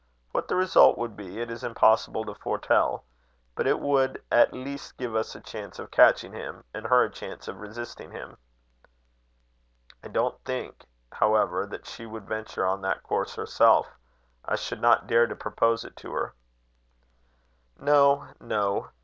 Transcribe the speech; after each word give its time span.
What 0.31 0.47
the 0.47 0.55
result 0.55 0.97
would 0.97 1.15
be, 1.15 1.39
it 1.39 1.51
is 1.51 1.63
impossible 1.63 2.25
to 2.25 2.33
foretell; 2.33 3.03
but 3.53 3.67
it 3.67 3.79
would 3.79 4.19
at 4.31 4.51
least 4.51 4.97
give 4.97 5.15
us 5.15 5.35
a 5.35 5.39
chance 5.39 5.77
of 5.77 5.91
catching 5.91 6.33
him, 6.33 6.63
and 6.73 6.87
her 6.87 7.03
a 7.03 7.11
chance 7.11 7.47
of 7.47 7.59
resisting 7.59 8.09
him." 8.09 8.35
"I 10.03 10.07
don't 10.07 10.43
think, 10.43 10.85
however, 11.11 11.67
that 11.67 11.85
she 11.85 12.07
would 12.07 12.27
venture 12.27 12.65
on 12.65 12.81
that 12.81 13.03
course 13.03 13.35
herself. 13.35 13.89
I 14.43 14.55
should 14.55 14.81
not 14.81 15.05
dare 15.05 15.27
to 15.27 15.35
propose 15.35 15.85
it 15.85 15.95
to 15.97 16.13
her." 16.13 16.33
"No, 17.77 18.29
no. 18.39 18.89